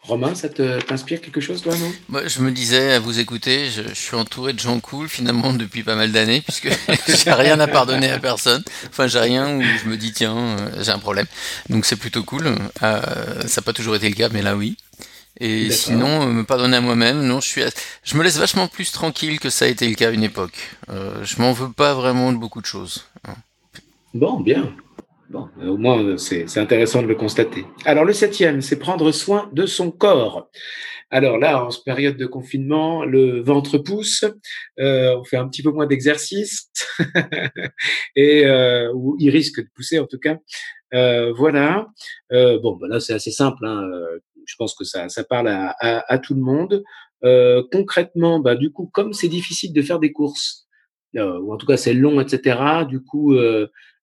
[0.03, 1.93] Romain, ça t'inspire quelque chose, toi, non?
[2.09, 5.83] Moi, Je me disais, à vous écouter, je, suis entouré de gens cool, finalement, depuis
[5.83, 6.69] pas mal d'années, puisque
[7.25, 8.65] j'ai rien à pardonner à personne.
[8.89, 11.27] Enfin, j'ai rien où je me dis, tiens, euh, j'ai un problème.
[11.69, 12.47] Donc, c'est plutôt cool.
[12.83, 13.01] Euh,
[13.47, 14.77] ça n'a pas toujours été le cas, mais là, oui.
[15.39, 17.63] Et sinon, euh, me pardonner à moi-même, non, je suis,
[18.03, 20.77] je me laisse vachement plus tranquille que ça a été le cas à une époque.
[20.89, 23.05] je m'en veux pas vraiment de beaucoup de choses.
[24.13, 24.73] Bon, bien.
[25.31, 27.65] Bon, au moins, c'est intéressant de le constater.
[27.85, 30.51] Alors, le septième, c'est prendre soin de son corps.
[31.09, 34.25] Alors là, en période de confinement, le ventre pousse,
[34.81, 36.69] euh, on fait un petit peu moins d'exercice,
[38.17, 40.37] et euh, ou il risque de pousser en tout cas.
[40.95, 41.87] Euh, voilà.
[42.33, 43.65] Euh, bon, bah là, c'est assez simple.
[43.65, 43.89] Hein.
[44.47, 46.83] Je pense que ça, ça parle à, à, à tout le monde.
[47.23, 50.67] Euh, concrètement, bah, du coup, comme c'est difficile de faire des courses,
[51.15, 52.85] ou en tout cas c'est long, etc.
[52.89, 53.37] Du coup,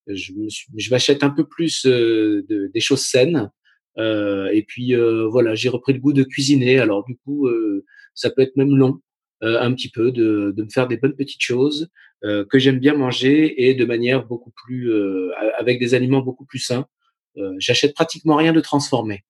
[0.07, 3.51] je, m'achète un peu plus euh, de, des choses saines.
[3.97, 6.79] Euh, et puis euh, voilà, j'ai repris le goût de cuisiner.
[6.79, 7.49] Alors du coup,
[8.13, 8.99] ça peut être même long,
[9.41, 11.89] un petit peu, de, de me faire des bonnes petites choses
[12.23, 14.91] que j'aime bien manger et de manière beaucoup plus,
[15.57, 16.87] avec des aliments beaucoup plus sains.
[17.59, 19.23] J'achète pratiquement rien de transformé.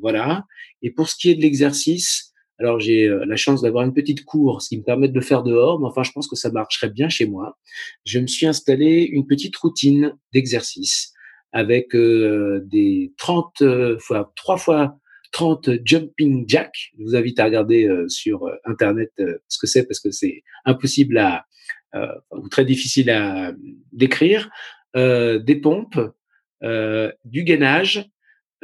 [0.00, 0.44] voilà.
[0.82, 4.24] Et pour ce qui est de l'exercice, alors j'ai euh, la chance d'avoir une petite
[4.24, 6.50] cour, ce qui me permet de le faire dehors, mais enfin je pense que ça
[6.50, 7.58] marcherait bien chez moi.
[8.04, 11.12] Je me suis installé une petite routine d'exercice
[11.52, 14.98] avec euh, des 30 euh, fois, 3 fois
[15.32, 16.92] 30 jumping jack.
[16.98, 19.10] Je vous invite à regarder sur internet
[19.48, 21.44] ce que c'est parce que c'est impossible à
[22.30, 23.52] ou très difficile à
[23.90, 24.48] décrire.
[24.94, 25.98] des pompes,
[26.62, 28.08] du gainage,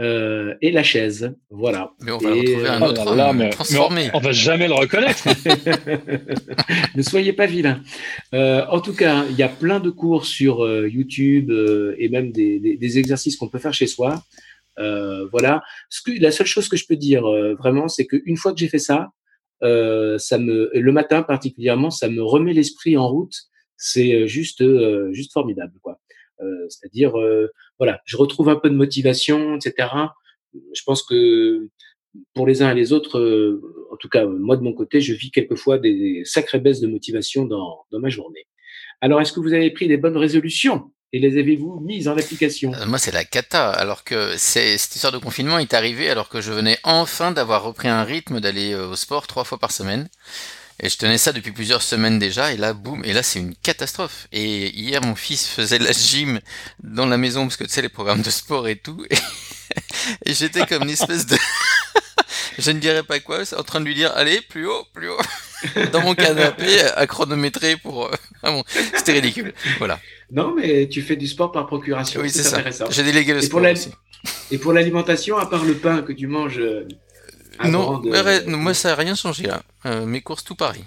[0.01, 1.35] euh, et la chaise.
[1.51, 1.93] Voilà.
[2.01, 4.11] Mais on va retrouver un euh, autre oh là, mais, transformé.
[4.15, 5.29] on, va jamais le reconnaître.
[6.97, 7.83] ne soyez pas vilain.
[8.33, 11.53] Euh, en tout cas, il y a plein de cours sur YouTube
[11.99, 14.23] et même des, des, exercices qu'on peut faire chez soi.
[14.79, 15.63] voilà.
[15.91, 17.23] Ce que, la seule chose que je peux dire
[17.59, 19.11] vraiment, c'est qu'une fois que j'ai fait ça,
[19.61, 23.35] ça me, le matin particulièrement, ça me remet l'esprit en route.
[23.77, 24.63] C'est juste,
[25.13, 26.01] juste formidable, quoi.
[26.43, 27.49] Euh, c'est-à-dire, euh,
[27.81, 29.89] voilà, je retrouve un peu de motivation, etc.
[30.75, 31.69] Je pense que
[32.35, 35.15] pour les uns et les autres, euh, en tout cas, moi de mon côté, je
[35.15, 38.47] vis quelquefois des sacrées baisses de motivation dans, dans ma journée.
[39.01, 42.73] Alors, est-ce que vous avez pris des bonnes résolutions et les avez-vous mises en application?
[42.87, 43.71] Moi, c'est la cata.
[43.71, 47.89] Alors que cette histoire de confinement est arrivée alors que je venais enfin d'avoir repris
[47.89, 50.11] un rythme d'aller au sport trois fois par semaine.
[50.83, 53.55] Et je tenais ça depuis plusieurs semaines déjà, et là, boum, et là, c'est une
[53.55, 54.29] catastrophe.
[54.33, 56.41] Et hier, mon fils faisait la gym
[56.83, 59.05] dans la maison, parce que tu sais, les programmes de sport et tout,
[60.25, 61.37] et, j'étais comme une espèce de...
[62.59, 65.21] je ne dirais pas quoi, en train de lui dire, allez, plus haut, plus haut,
[65.93, 68.07] dans mon canapé, à chronométrer pour...
[68.07, 68.65] Euh, ah bon,
[68.97, 70.01] c'était ridicule, voilà.
[70.33, 72.23] Non, mais tu fais du sport par procuration.
[72.23, 72.63] Oui, c'est ça.
[72.89, 73.91] J'ai délégué le sport aussi.
[74.51, 76.61] Et pour l'alimentation, à part le pain que tu manges
[77.65, 79.63] euh, non, moi ça n'a rien changé là.
[79.87, 80.85] Euh, mes courses tout pareil.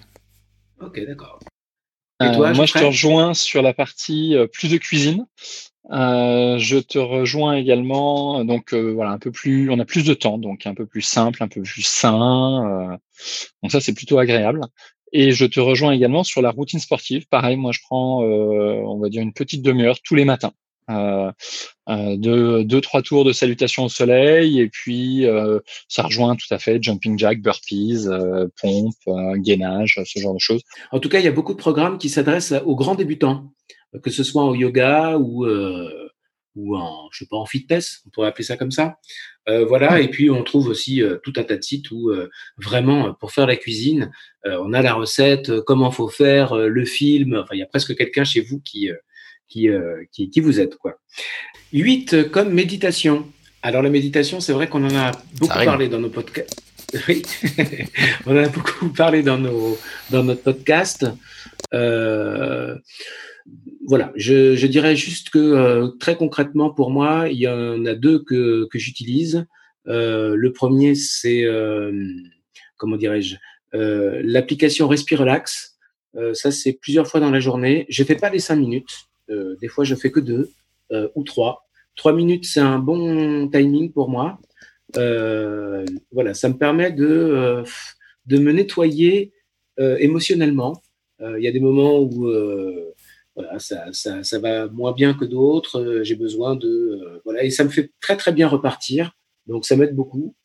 [0.79, 1.39] Ok, d'accord.
[2.21, 5.25] Euh, moi je te rejoins sur la partie euh, plus de cuisine.
[5.89, 10.65] je te rejoins également, donc voilà, un peu plus, on a plus de temps, donc
[10.65, 12.97] un peu plus simple, un peu plus sain.
[13.61, 14.61] donc ça c'est plutôt agréable.
[15.15, 17.27] Et je te rejoins également sur la routine sportive.
[17.27, 20.53] Pareil, moi je prends, on va dire une petite demi-heure tous les matins
[20.89, 21.31] euh,
[21.89, 26.51] euh, deux, deux, trois tours de salutation au soleil, et puis euh, ça rejoint tout
[26.51, 30.61] à fait jumping jack, burpees, euh, pompe, euh, gainage, ce genre de choses.
[30.91, 33.53] En tout cas, il y a beaucoup de programmes qui s'adressent aux grands débutants,
[34.01, 35.45] que ce soit en yoga ou
[36.55, 38.97] ou en, je sais pas, en fitness, on pourrait appeler ça comme ça.
[39.47, 42.11] Voilà, et puis on trouve aussi tout un tas de sites où
[42.57, 44.11] vraiment pour faire la cuisine,
[44.45, 47.39] on a la recette, comment faut faire, le film.
[47.41, 48.89] Enfin, il y a presque quelqu'un chez vous qui
[49.47, 49.67] qui,
[50.11, 50.97] qui, qui vous aide quoi.
[51.73, 53.25] 8 comme méditation.
[53.61, 56.61] Alors la méditation, c'est vrai qu'on en a beaucoup parlé dans nos podcasts.
[57.07, 57.23] Oui,
[58.27, 59.79] on en a beaucoup parlé dans nos
[60.11, 61.07] dans notre podcast.
[61.73, 62.75] Euh,
[63.87, 67.95] voilà, je, je, dirais juste que euh, très concrètement pour moi, il y en a
[67.95, 69.47] deux que, que j'utilise.
[69.87, 71.91] Euh, le premier, c'est euh,
[72.77, 73.35] comment dirais-je,
[73.73, 75.77] euh, l'application Respire Relax.
[76.33, 77.85] ça, c'est plusieurs fois dans la journée.
[77.89, 79.07] Je fais pas les cinq minutes.
[79.29, 80.51] Des fois, je fais que deux
[81.15, 81.65] ou trois.
[81.95, 84.39] Trois minutes, c'est un bon timing pour moi.
[84.95, 87.63] voilà, ça me permet de
[88.25, 89.33] de me nettoyer
[89.77, 90.81] émotionnellement.
[91.19, 92.29] Il y a des moments où
[93.35, 95.79] voilà, ça, ça, ça, va moins bien que d'autres.
[95.81, 99.15] Euh, j'ai besoin de euh, voilà et ça me fait très très bien repartir.
[99.47, 100.35] Donc ça m'aide beaucoup.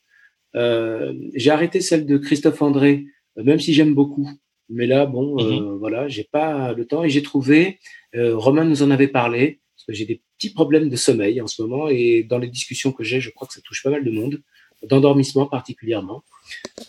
[0.55, 4.29] Euh, j'ai arrêté celle de Christophe André, même si j'aime beaucoup.
[4.71, 5.79] Mais là, bon, euh, mhm.
[5.79, 7.79] voilà, j'ai pas le temps et j'ai trouvé.
[8.15, 11.63] Romain nous en avait parlé parce que j'ai des petits problèmes de sommeil en ce
[11.63, 14.11] moment et dans les discussions que j'ai, je crois que ça touche pas mal de
[14.11, 14.43] monde,
[14.83, 16.25] d'endormissement particulièrement.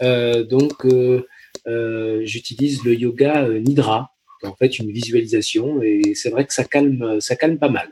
[0.01, 0.85] donc
[2.21, 7.35] j'utilise le yoga nidra en fait une visualisation et c'est vrai que ça calme, ça
[7.35, 7.91] calme pas mal.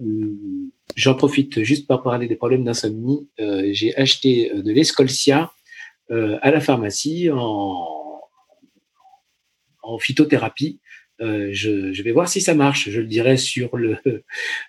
[0.00, 3.28] Hum, j'en profite juste pour parler des problèmes d'insomnie.
[3.40, 5.52] Euh, j'ai acheté euh, de l'escolcia
[6.10, 8.20] euh, à la pharmacie en,
[9.82, 10.80] en phytothérapie.
[11.20, 12.88] Je, je, vais voir si ça marche.
[12.90, 13.96] Je le dirai sur le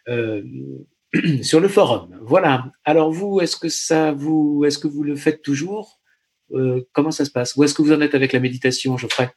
[1.41, 2.19] sur le forum.
[2.21, 2.71] Voilà.
[2.83, 5.99] Alors vous, est-ce que ça vous, est-ce que vous le faites toujours?
[6.93, 7.55] Comment ça se passe?
[7.55, 9.29] Ou est-ce que vous en êtes avec la méditation, Geoffrey?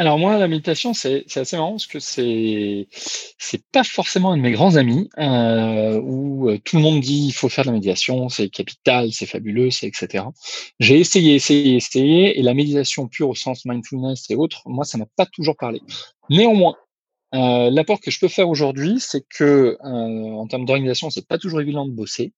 [0.00, 4.42] Alors moi, la méditation, c'est assez marrant parce que c'est c'est pas forcément un de
[4.42, 7.74] mes grands amis euh, où euh, tout le monde dit il faut faire de la
[7.74, 10.24] méditation, c'est capital, c'est fabuleux, c'est etc.
[10.78, 14.98] J'ai essayé, essayé, essayé et la méditation pure au sens mindfulness et autres, moi ça
[14.98, 15.82] m'a pas toujours parlé.
[16.30, 16.76] Néanmoins,
[17.34, 21.38] euh, l'apport que je peux faire aujourd'hui, c'est que euh, en termes d'organisation, c'est pas
[21.38, 22.32] toujours évident de bosser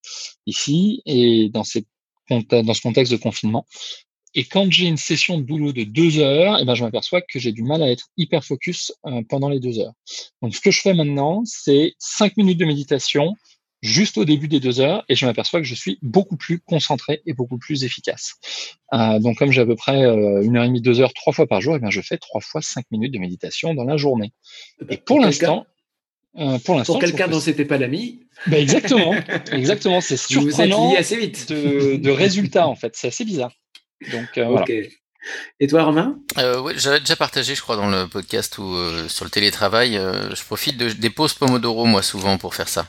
[0.47, 1.85] ici et dans ces
[2.31, 3.67] dans ce contexte de confinement.
[4.35, 7.39] Et quand j'ai une session de boulot de deux heures, eh ben, je m'aperçois que
[7.39, 9.93] j'ai du mal à être hyper focus euh, pendant les deux heures.
[10.43, 13.35] Donc, ce que je fais maintenant, c'est cinq minutes de méditation
[13.83, 17.23] juste au début des deux heures et je m'aperçois que je suis beaucoup plus concentré
[17.27, 18.35] et beaucoup plus efficace.
[18.93, 21.33] Euh, donc, comme j'ai à peu près euh, une heure et demie, deux heures, trois
[21.33, 23.97] fois par jour, eh ben, je fais trois fois cinq minutes de méditation dans la
[23.97, 24.33] journée.
[24.89, 25.67] Et pour l'instant,
[26.39, 28.21] euh, pour l'instant, pour quelqu'un dont c'était pas l'ami.
[28.47, 29.15] Ben exactement,
[29.51, 30.01] exactement.
[30.01, 31.49] C'est surprenant assez vite.
[31.51, 32.95] de, de résultats en fait.
[32.95, 33.53] C'est assez bizarre.
[34.13, 34.67] Donc, euh, voilà.
[35.59, 36.17] Et toi, Romain?
[36.39, 39.97] Euh, ouais, J'avais déjà partagé, je crois, dans le podcast ou euh, sur le télétravail.
[39.97, 42.87] Euh, je profite de, des pauses Pomodoro, moi, souvent, pour faire ça.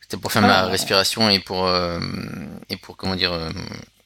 [0.00, 0.66] C'était pour faire ma ah.
[0.66, 2.00] respiration et pour, euh,
[2.70, 3.32] et pour comment dire,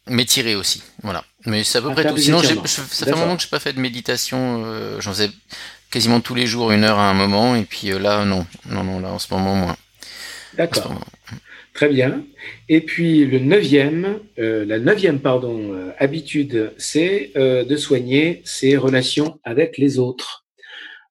[0.09, 0.83] m'étirer aussi.
[1.03, 1.25] Voilà.
[1.47, 2.19] Mais c'est à peu près tout.
[2.19, 4.99] Sinon, ça fait un moment que je n'ai pas fait de méditation.
[5.01, 5.31] J'en faisais
[5.91, 7.55] quasiment tous les jours, une heure à un moment.
[7.55, 8.47] Et puis là, non.
[8.67, 9.77] Non, non, là, en ce moment, moins.
[10.55, 10.93] D'accord.
[11.75, 12.25] Très bien.
[12.69, 18.77] Et puis le neuvième, euh, la neuvième pardon euh, habitude, c'est euh, de soigner ses
[18.77, 20.47] relations avec les autres.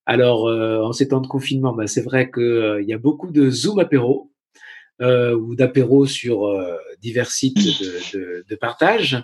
[0.06, 3.80] Alors en ces temps de confinement, ben, c'est vrai qu'il y a beaucoup de Zoom
[3.80, 4.32] apéro
[5.02, 6.54] ou d'apéro sur
[7.02, 9.24] divers sites de, de, de partage.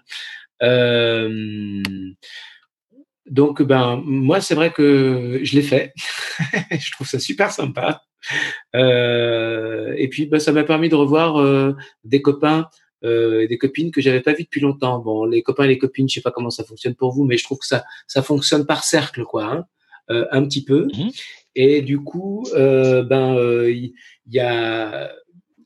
[3.26, 5.92] donc ben moi c'est vrai que je l'ai fait.
[6.72, 8.02] je trouve ça super sympa.
[8.76, 12.68] Euh, et puis, bah, ça m'a permis de revoir euh, des copains
[13.04, 15.00] euh, et des copines que j'avais pas vues depuis longtemps.
[15.00, 17.38] Bon, les copains et les copines, je sais pas comment ça fonctionne pour vous, mais
[17.38, 19.66] je trouve que ça, ça fonctionne par cercle, quoi, hein,
[20.32, 20.88] un petit peu.
[20.88, 21.10] Mmh
[21.56, 23.36] et du coup, ben,
[23.68, 23.92] il
[24.28, 25.12] y, a,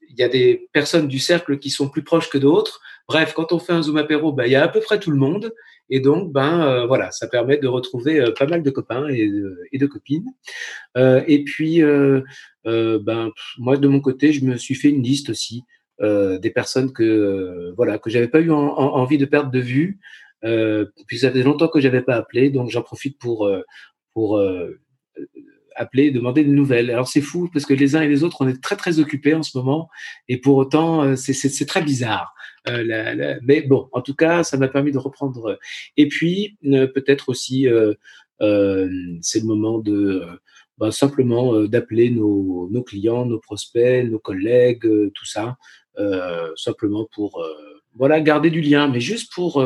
[0.10, 2.82] il y a des personnes du cercle qui sont plus proches que d'autres.
[3.08, 5.12] Bref, quand on fait un Zoom apéro, ben, il y a à peu près tout
[5.12, 5.54] le monde.
[5.96, 9.30] Et donc, ben euh, voilà, ça permet de retrouver euh, pas mal de copains et
[9.30, 10.26] de, copines.
[10.98, 11.84] Euh, et puis,
[12.66, 15.62] ben moi de mon côté, je me suis fait une liste aussi
[16.00, 20.00] des personnes que voilà que j'avais pas eu envie de perdre de vue.
[20.42, 23.48] puis ça faisait longtemps que j'avais pas appelé, donc j'en profite pour
[24.16, 24.42] pour
[25.76, 26.90] appeler, demander des nouvelles.
[26.92, 29.34] Alors c'est fou parce que les uns et les autres, on est très très occupés
[29.34, 29.90] en ce moment,
[30.28, 32.34] et pour autant, c'est très bizarre.
[32.68, 35.60] Euh, mais bon, en tout cas, ça m'a permis de reprendre.
[35.98, 37.94] Et puis, euh, peut-être aussi, euh,
[39.22, 40.24] c'est le moment de
[40.78, 45.58] bah, simplement d'appeler nos, nos, clients, nos prospects, nos collègues, tout ça,
[46.56, 47.46] simplement pour
[47.96, 49.64] voilà garder du lien, mais juste pour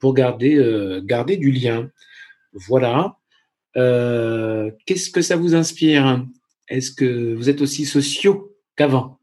[0.00, 1.90] pour garder garder du lien.
[2.52, 3.16] Voilà.
[4.86, 6.24] Qu'est-ce que ça vous inspire?
[6.68, 9.18] Est-ce que vous êtes aussi sociaux qu'avant?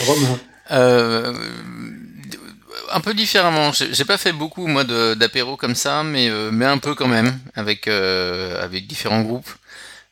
[0.00, 0.38] Romain.
[0.70, 1.32] Euh,
[2.94, 3.72] un peu différemment.
[3.72, 7.38] J'ai pas fait beaucoup moi d'apéro comme ça, mais euh, mais un peu quand même
[7.54, 9.50] avec euh, avec différents groupes.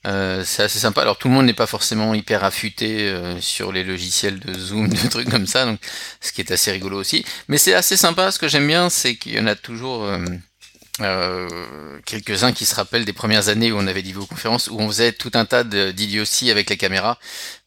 [0.07, 1.03] Euh, c'est assez sympa.
[1.03, 5.09] Alors tout le monde n'est pas forcément hyper affûté sur les logiciels de Zoom, de
[5.09, 5.79] trucs comme ça, donc
[6.21, 7.25] ce qui est assez rigolo aussi.
[7.49, 8.31] Mais c'est assez sympa.
[8.33, 10.09] Ce que j'aime bien, c'est qu'il y en a toujours
[11.01, 11.49] euh,
[12.05, 15.13] quelques-uns qui se rappellent des premières années où on avait des conférences où on faisait
[15.13, 17.19] tout un tas d'idioties avec les caméras.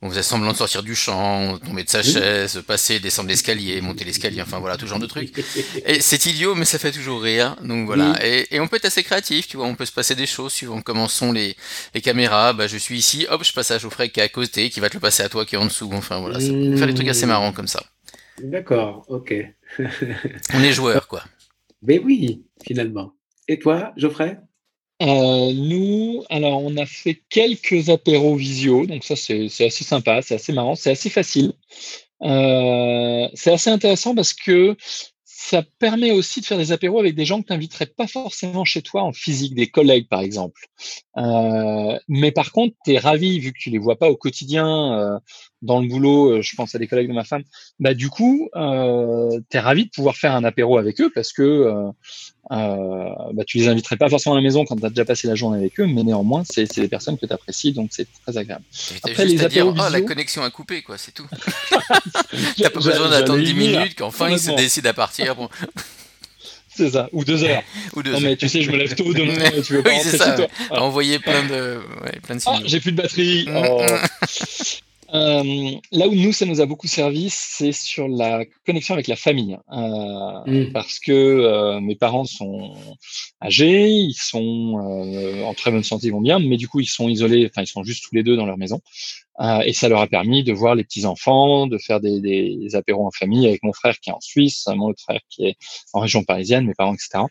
[0.04, 4.04] On faisait semblant de sortir du champ, tomber de sa chaise, passer, descendre l'escalier, monter
[4.04, 5.34] l'escalier, enfin voilà, tout genre de trucs.
[5.88, 7.56] Et c'est idiot, mais ça fait toujours rire.
[7.64, 8.16] Donc voilà.
[8.24, 10.82] Et, on peut être assez créatif, tu vois, on peut se passer des choses suivant
[10.82, 11.58] comment sont les,
[11.96, 12.54] les caméras.
[12.54, 14.90] Bah, je suis ici, hop, je passe à Geoffrey qui est à côté, qui va
[14.90, 15.90] te le passer à toi qui est en dessous.
[15.94, 17.84] Enfin voilà, ça peut faire des trucs assez marrants comme ça.
[18.40, 19.34] D'accord, ok.
[20.54, 21.24] on est joueur, quoi.
[21.82, 23.15] Mais oui, finalement.
[23.48, 24.38] Et toi, Geoffrey?
[25.02, 30.36] Euh, nous, alors on a fait quelques apéros visio, donc ça c'est assez sympa, c'est
[30.36, 31.54] assez marrant, c'est assez facile.
[32.22, 34.78] Euh, c'est assez intéressant parce que
[35.26, 38.64] ça permet aussi de faire des apéros avec des gens que tu n'inviterais pas forcément
[38.64, 40.62] chez toi en physique, des collègues par exemple.
[41.18, 45.20] Euh, mais par contre, tu es ravi, vu que tu les vois pas au quotidien,
[45.62, 47.44] dans le boulot, je pense à des collègues de ma femme,
[47.80, 51.34] bah du coup, euh, tu es ravi de pouvoir faire un apéro avec eux parce
[51.34, 51.92] que
[52.52, 55.28] euh, bah, tu les inviterais pas forcément à la maison quand tu as déjà passé
[55.28, 58.38] la journée avec eux, mais néanmoins, c'est des personnes que tu apprécies, donc c'est très
[58.38, 58.64] agréable.
[59.04, 61.28] Après, les dire, oh, la connexion a coupé, quoi, c'est tout.
[61.72, 65.36] T'as pas besoin d'attendre 10 minutes qu'enfin ils se décident à partir.
[65.36, 65.50] Bon.
[66.78, 67.64] C'est ça, ou deux heures.
[67.96, 69.96] ou deux non, mais tu sais, je me lève tôt demain, tu veux pas oui,
[69.96, 70.48] rentrer ça, toi.
[70.72, 73.46] Envoyer plein de, ouais, plein de ah, J'ai plus de batterie.
[73.48, 73.86] Mm, oh.
[75.16, 79.16] Euh, là où nous, ça nous a beaucoup servi, c'est sur la connexion avec la
[79.16, 79.58] famille.
[79.72, 80.74] Euh, mm.
[80.74, 82.74] Parce que euh, mes parents sont
[83.42, 86.88] âgés, ils sont euh, en très bonne santé, ils vont bien, mais du coup, ils
[86.88, 88.82] sont isolés, enfin, ils sont juste tous les deux dans leur maison.
[89.40, 93.06] Euh, et ça leur a permis de voir les petits-enfants, de faire des, des, apéros
[93.06, 95.58] en famille avec mon frère qui est en Suisse, mon autre frère qui est
[95.94, 97.24] en région parisienne, mes parents, etc.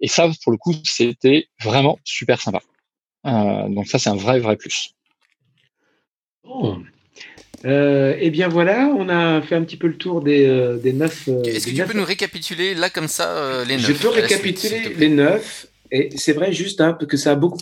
[0.00, 2.60] Et ça, pour le coup, c'était vraiment super sympa.
[3.24, 4.94] donc ça, c'est un vrai, vrai plus.
[6.44, 6.76] Oh.
[7.64, 10.92] Euh, eh bien voilà, on a fait un petit peu le tour des, euh, des
[10.92, 11.28] neuf.
[11.28, 13.86] Euh, Est-ce que tu peux nous récapituler là comme ça les neuf?
[13.86, 15.66] Je peux récapituler les neuf.
[15.90, 17.60] Et c'est vrai juste hein, que ça a beaucoup,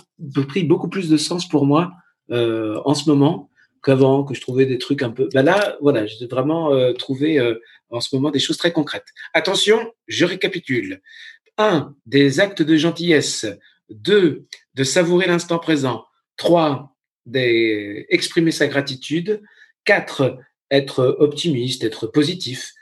[0.48, 1.92] pris beaucoup plus de sens pour moi
[2.30, 3.50] en ce moment
[3.84, 5.28] qu'avant, que je trouvais des trucs un peu.
[5.34, 7.38] Ben là, voilà, j'ai vraiment trouvé
[7.90, 9.08] en ce moment des choses très concrètes.
[9.34, 11.00] Attention, je récapitule.
[11.58, 13.46] Un, Des actes de gentillesse.
[13.90, 16.04] Deux, De savourer l'instant présent.
[16.36, 19.42] Trois, D'exprimer sa gratitude.
[19.84, 20.38] 4.
[20.70, 22.72] Être optimiste, être positif.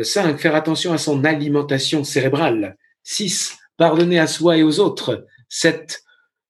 [0.00, 0.34] 5.
[0.34, 2.76] Euh, faire attention à son alimentation cérébrale.
[3.04, 3.56] 6.
[3.76, 5.26] Pardonner à soi et aux autres.
[5.48, 6.02] 7.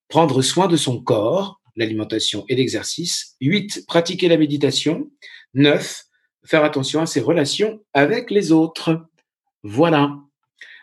[0.08, 3.36] Prendre soin de son corps, l'alimentation et l'exercice.
[3.40, 3.84] 8.
[3.86, 5.10] Pratiquer la méditation.
[5.54, 6.04] 9.
[6.44, 9.06] Faire attention à ses relations avec les autres.
[9.62, 10.16] Voilà.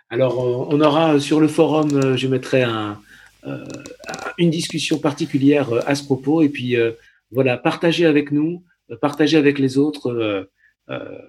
[0.10, 3.02] Alors, euh, on aura sur le forum, euh, je mettrai un,
[4.38, 6.44] une discussion particulière à ce propos.
[6.44, 6.78] Et puis,
[7.32, 8.64] voilà, partagez avec nous
[9.02, 10.52] partager avec les autres, euh,
[10.90, 11.20] euh,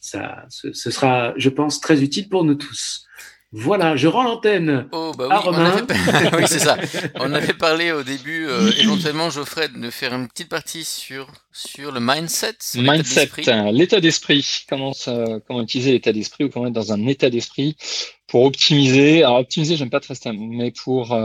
[0.00, 3.04] ça, ce, sera, je pense, très utile pour nous tous.
[3.52, 5.86] Voilà, je rends l'antenne oh, bah à Romain.
[6.36, 6.76] oui, c'est ça.
[7.14, 11.92] On avait parlé au début, euh, éventuellement, Geoffrey, de faire une petite partie sur, sur
[11.92, 12.56] le mindset.
[12.74, 13.30] mindset,
[13.72, 14.44] l'état d'esprit.
[14.68, 14.92] Comment,
[15.46, 17.76] comment utiliser l'état d'esprit ou comment être dans un état d'esprit
[18.26, 19.22] pour optimiser.
[19.22, 21.16] Alors, optimiser, j'aime pas très ça, mais pour,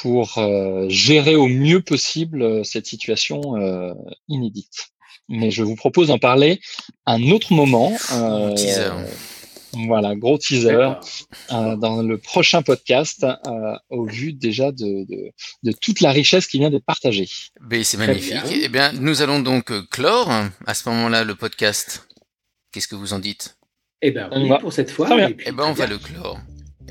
[0.00, 3.92] pour euh, gérer au mieux possible euh, cette situation euh,
[4.28, 4.88] inédite.
[5.28, 6.60] Mais je vous propose d'en parler
[7.06, 7.92] un autre moment.
[8.56, 8.90] teaser.
[9.86, 10.90] Voilà, gros teaser
[11.48, 13.24] dans le prochain podcast
[13.88, 15.06] au vu déjà de,
[15.62, 17.26] de, toute la richesse qui vient d'être partagée.
[17.62, 18.36] Ben, c'est magnifique.
[18.50, 20.30] Eh bien, nous allons donc clore
[20.66, 22.06] à ce moment-là le podcast.
[22.70, 23.56] Qu'est-ce que vous en dites?
[24.02, 25.08] Eh bien, oui, pour cette fois.
[25.18, 26.38] Eh bien, on va le clore.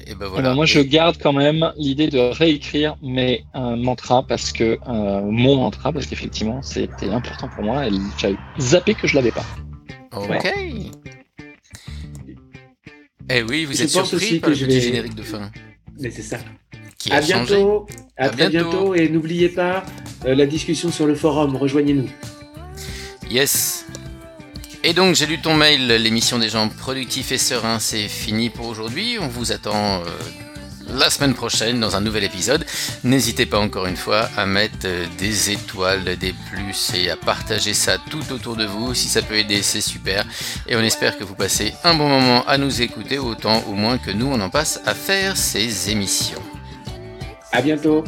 [0.08, 0.54] Et ben voilà.
[0.54, 5.58] moi, je garde quand même l'idée de réécrire mes euh, mantras parce que euh, mon
[5.58, 7.88] mantra, parce qu'effectivement, c'était important pour moi.
[7.88, 9.46] Et j'avais zappé que je l'avais pas.
[10.16, 10.54] Ok.
[13.30, 15.52] Eh oui, vous êtes surpris par le petit générique de fin.
[16.00, 16.38] Mais c'est ça.
[16.98, 17.88] Qui à bientôt.
[18.18, 18.94] À, très bientôt.
[18.94, 19.86] Et n'oubliez pas
[20.26, 21.56] euh, la discussion sur le forum.
[21.56, 22.10] Rejoignez-nous.
[23.30, 23.86] Yes.
[24.84, 28.68] Et donc j'ai lu ton mail, l'émission des gens productifs et sereins, c'est fini pour
[28.68, 29.18] aujourd'hui.
[29.22, 30.06] On vous attend euh,
[30.98, 32.66] la semaine prochaine dans un nouvel épisode.
[33.04, 37.76] N'hésitez pas encore une fois à mettre euh, des étoiles, des plus et à partager
[37.76, 38.96] ça tout autour de vous.
[38.96, 40.26] Si ça peut aider, c'est super.
[40.68, 44.00] Et on espère que vous passez un bon moment à nous écouter, autant au moins
[44.00, 46.42] que nous on en passe à faire ces émissions.
[47.52, 48.04] À bientôt.